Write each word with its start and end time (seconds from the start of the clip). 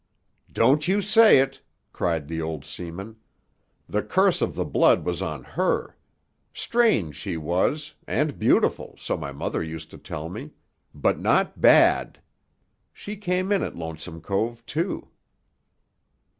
"Don't 0.51 0.87
you 0.87 0.99
say 0.99 1.37
it!" 1.37 1.61
cried 1.93 2.27
the 2.27 2.41
old 2.41 2.65
seaman. 2.65 3.17
"The 3.87 4.01
curse 4.01 4.41
of 4.41 4.55
the 4.55 4.65
blood 4.65 5.05
was 5.05 5.21
on 5.21 5.43
her. 5.43 5.95
Strange 6.55 7.15
she 7.15 7.37
was, 7.37 7.93
and 8.07 8.39
beautiful, 8.39 8.95
so 8.97 9.15
my 9.15 9.31
mother 9.31 9.61
used 9.61 9.91
to 9.91 9.99
tell 9.99 10.27
me; 10.27 10.53
but 10.91 11.19
not 11.19 11.61
bad. 11.61 12.19
She 12.91 13.15
came 13.15 13.51
in 13.51 13.61
at 13.61 13.75
Lonesome 13.75 14.21
Cove, 14.21 14.65
too." 14.65 15.09